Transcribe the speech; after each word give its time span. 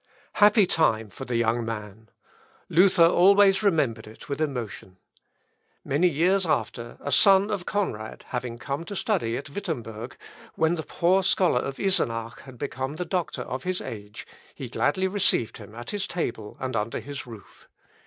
Happy 0.33 0.65
time 0.65 1.11
for 1.11 1.25
the 1.25 1.35
young 1.35 1.63
man! 1.63 2.09
Luther 2.69 3.05
always 3.05 3.61
remembered 3.61 4.07
it 4.07 4.27
with 4.27 4.41
emotion. 4.41 4.97
Many 5.85 6.07
years 6.09 6.43
after, 6.43 6.97
a 7.01 7.11
son 7.11 7.51
of 7.51 7.67
Conrad 7.67 8.25
having 8.29 8.57
come 8.57 8.83
to 8.85 8.95
study 8.95 9.37
at 9.37 9.51
Wittemberg, 9.51 10.17
when 10.55 10.73
the 10.73 10.81
poor 10.81 11.21
scholar 11.21 11.59
of 11.59 11.79
Isenach 11.79 12.39
had 12.45 12.57
become 12.57 12.95
the 12.95 13.05
doctor 13.05 13.43
of 13.43 13.61
his 13.61 13.79
age, 13.79 14.25
he 14.55 14.69
gladly 14.69 15.07
received 15.07 15.57
him 15.57 15.75
at 15.75 15.91
his 15.91 16.07
table 16.07 16.57
and 16.59 16.75
under 16.75 16.99
his 16.99 17.27
roof. 17.27 17.67